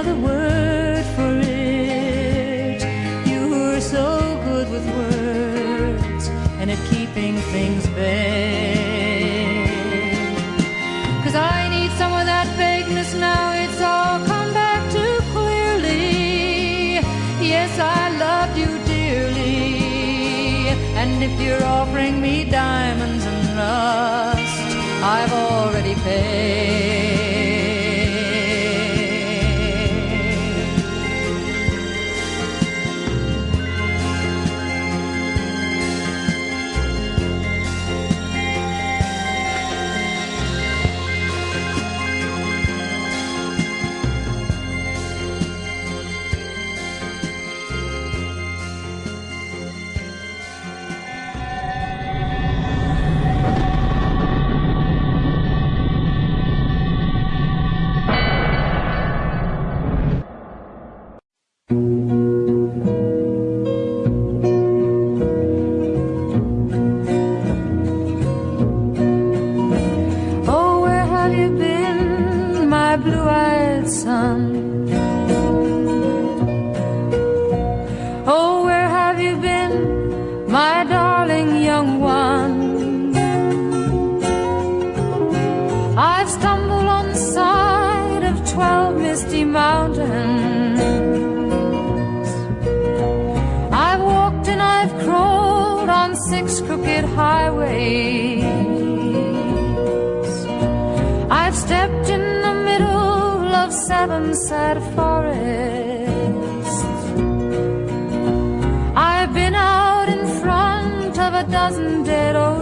another 0.00 0.20
word 0.22 1.04
for 1.14 1.32
it. 1.42 2.80
You 3.28 3.50
were 3.50 3.80
so 3.80 4.40
good 4.46 4.70
with 4.70 4.86
words 4.96 6.28
and 6.58 6.70
at 6.70 6.78
keeping 6.90 7.36
things 7.52 7.84
vague. 7.98 9.68
Cause 11.22 11.34
I 11.34 11.68
need 11.68 11.90
some 11.98 12.12
of 12.14 12.24
that 12.24 12.46
vagueness 12.56 13.14
now, 13.14 13.52
it's 13.52 13.80
all 13.82 14.24
come 14.24 14.54
back 14.54 14.80
too 14.90 15.18
clearly. 15.34 17.00
Yes, 17.52 17.78
I 17.78 18.02
loved 18.24 18.56
you 18.56 18.70
dearly. 18.86 20.70
And 21.00 21.22
if 21.22 21.38
you're 21.42 21.62
offering 21.62 22.22
me 22.22 22.44
diamonds 22.44 23.26
and 23.26 23.42
rust, 23.60 24.64
I've 25.02 25.32
already 25.32 25.94
paid. 25.96 27.09
I've 86.02 86.30
stumbled 86.30 86.86
on 86.86 87.08
the 87.08 87.14
side 87.14 88.22
of 88.24 88.50
twelve 88.50 88.96
misty 88.96 89.44
mountains. 89.44 90.80
I've 93.70 94.00
walked 94.00 94.48
and 94.48 94.62
I've 94.62 94.94
crawled 95.04 95.90
on 95.90 96.16
six 96.16 96.62
crooked 96.62 97.04
highways. 97.04 98.44
I've 101.30 101.54
stepped 101.54 102.08
in 102.08 102.24
the 102.46 102.54
middle 102.68 103.54
of 103.62 103.70
seven 103.70 104.34
sad 104.34 104.78
forests. 104.94 106.76
I've 108.96 109.34
been 109.34 109.54
out 109.54 110.08
in 110.08 110.26
front 110.40 111.18
of 111.18 111.34
a 111.34 111.44
dozen 111.50 112.04
dead 112.04 112.36
oceans. 112.36 112.59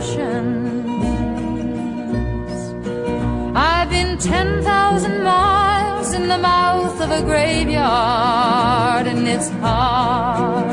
Been 4.18 4.30
10,000 4.30 5.22
miles 5.22 6.12
in 6.12 6.26
the 6.26 6.38
mouth 6.38 7.00
of 7.00 7.10
a 7.10 7.22
graveyard, 7.22 9.06
and 9.06 9.28
it's 9.28 9.48
hard, 9.48 10.70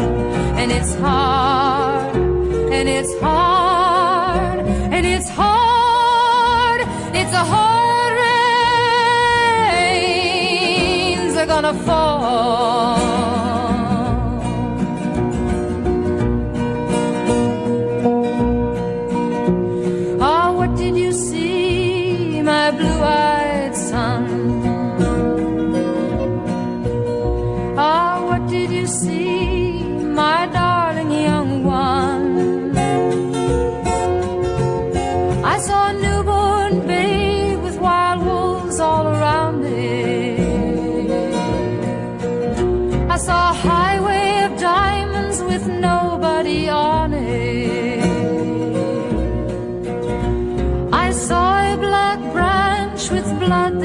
and 0.57 0.71
it's 0.71 0.95
hard, 0.95 2.15
and 2.15 2.89
it's 2.89 3.13
hard, 3.19 4.65
and 4.65 5.05
it's 5.05 5.29
hard, 5.29 6.81
it's 7.13 7.33
a 7.33 7.43
hard 7.43 8.13
rains 11.03 11.35
are 11.37 11.45
gonna 11.45 11.73
fall. 11.85 13.14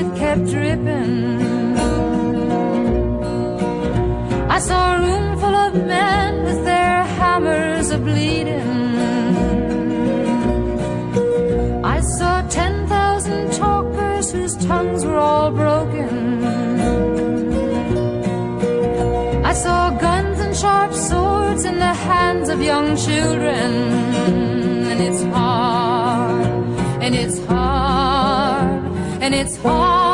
That 0.00 0.16
kept 0.16 0.44
dripping. 0.47 1.77
I 4.56 4.59
saw 4.59 4.97
a 4.97 5.00
room 5.06 5.38
full 5.38 5.55
of 5.66 5.75
men 5.75 6.44
with 6.44 6.65
their 6.65 7.05
hammers 7.19 7.91
a 7.91 7.99
bleeding. 7.99 8.71
I 11.84 12.00
saw 12.00 12.43
10,000 12.49 13.53
talkers 13.53 14.33
whose 14.33 14.56
tongues 14.66 15.05
were 15.05 15.19
all 15.19 15.50
broken. 15.50 16.44
I 19.44 19.53
saw 19.53 19.91
guns 19.91 20.41
and 20.41 20.56
sharp 20.56 20.94
swords 20.94 21.65
in 21.65 21.78
the 21.78 21.94
hands 22.10 22.49
of 22.49 22.62
young 22.62 22.97
children. 22.97 23.71
And 24.91 25.00
it's 25.00 25.22
hard, 25.34 26.47
and 27.05 27.15
it's 27.15 27.39
hard, 27.47 27.50
and 29.20 29.34
it's 29.34 29.56
hard, 29.58 30.09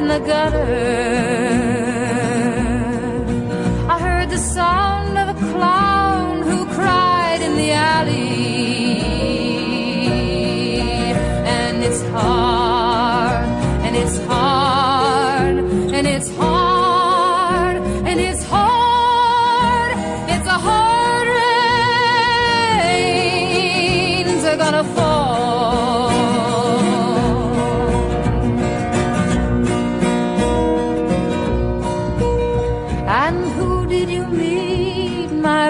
in 0.00 0.08
the 0.08 0.18
gutter. 0.20 1.69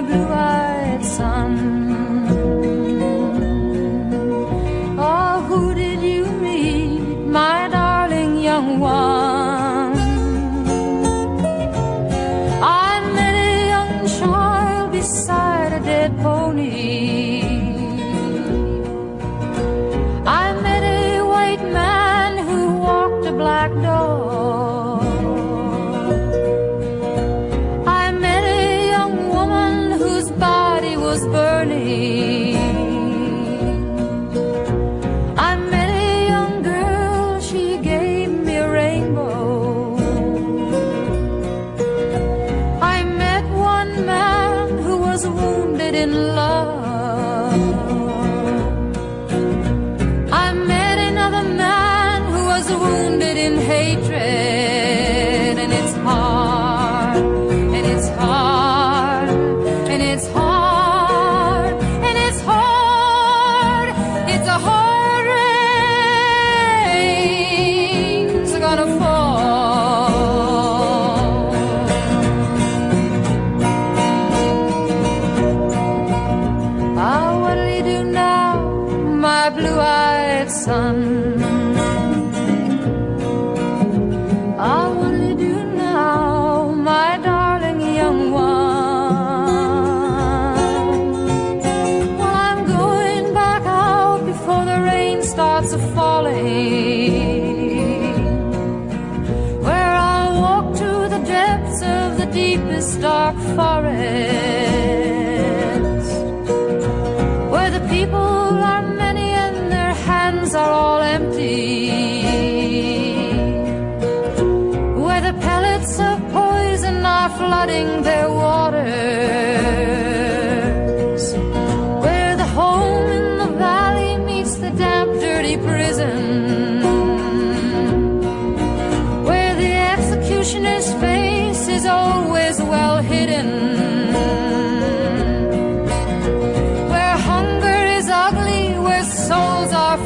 blue-eyed 0.03 1.05
son. 1.05 1.53
Oh, 4.99 5.43
who 5.49 5.75
did 5.75 6.01
you 6.03 6.25
meet, 6.27 7.01
my 7.27 7.69
darling 7.69 8.41
young 8.41 8.81
one? 8.81 9.97
I 12.63 13.01
met 13.15 13.35
a 13.49 13.53
young 13.75 14.09
child 14.19 14.93
beside 14.93 15.73
a 15.73 15.81
dead 15.81 16.17
pony. 16.19 17.50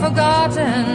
forgotten. 0.05 0.94